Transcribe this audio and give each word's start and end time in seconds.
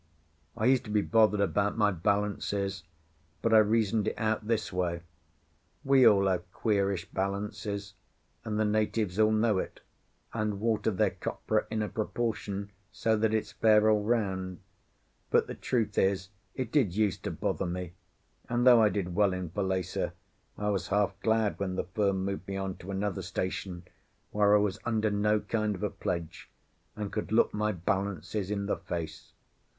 I 0.57 0.65
used 0.65 0.83
to 0.85 0.89
be 0.89 1.03
bothered 1.03 1.41
about 1.41 1.77
my 1.77 1.91
balances, 1.91 2.83
but 3.43 3.53
I 3.53 3.59
reasoned 3.59 4.07
it 4.07 4.17
out 4.17 4.47
this 4.47 4.73
way: 4.73 5.03
We 5.83 6.07
all 6.07 6.25
have 6.25 6.51
queerish 6.51 7.05
balances; 7.13 7.93
and 8.43 8.59
the 8.59 8.65
natives 8.65 9.19
all 9.19 9.31
know 9.31 9.59
it, 9.59 9.79
and 10.33 10.59
water 10.59 10.89
their 10.89 11.11
copra 11.11 11.67
in 11.69 11.83
a 11.83 11.87
proportion 11.87 12.71
so 12.91 13.15
that 13.15 13.31
it's 13.31 13.51
fair 13.51 13.91
all 13.91 14.01
round; 14.03 14.61
but 15.29 15.45
the 15.45 15.53
truth 15.53 15.95
is, 15.99 16.29
it 16.55 16.71
did 16.71 16.95
use 16.95 17.19
to 17.19 17.29
bother 17.29 17.67
me, 17.67 17.93
and, 18.49 18.65
though 18.65 18.81
I 18.81 18.89
did 18.89 19.13
well 19.13 19.33
in 19.33 19.51
Falesá, 19.51 20.13
I 20.57 20.69
was 20.71 20.87
half 20.87 21.13
glad 21.19 21.59
when 21.59 21.75
the 21.75 21.83
firm 21.83 22.25
moved 22.25 22.47
me 22.47 22.57
on 22.57 22.75
to 22.77 22.89
another 22.89 23.21
station, 23.21 23.83
where 24.31 24.55
I 24.55 24.59
was 24.59 24.79
under 24.83 25.11
no 25.11 25.41
kind 25.41 25.75
of 25.75 25.83
a 25.83 25.91
pledge 25.91 26.49
and 26.95 27.11
could 27.11 27.31
look 27.31 27.53
my 27.53 27.71
balances 27.71 28.49
in 28.49 28.65
the 28.65 28.77
face. 28.77 29.33